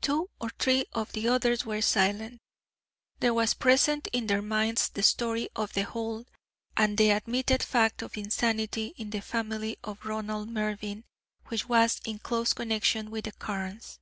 Two 0.00 0.30
or 0.40 0.50
three 0.60 0.84
of 0.92 1.10
the 1.10 1.26
others 1.26 1.66
were 1.66 1.82
silent. 1.82 2.40
There 3.18 3.34
was 3.34 3.52
present 3.52 4.06
in 4.12 4.28
their 4.28 4.42
minds 4.42 4.88
the 4.88 5.02
story 5.02 5.48
of 5.56 5.72
The 5.72 5.82
Hold, 5.82 6.30
and 6.76 6.96
the 6.96 7.10
admitted 7.10 7.60
fact 7.64 8.00
of 8.00 8.16
insanity 8.16 8.94
in 8.96 9.10
the 9.10 9.18
family 9.20 9.76
of 9.82 10.04
Ronald 10.04 10.50
Mervyn, 10.50 11.02
which 11.48 11.68
was 11.68 12.00
in 12.04 12.20
close 12.20 12.52
connection 12.52 13.10
with 13.10 13.24
the 13.24 13.32
Carnes. 13.32 13.98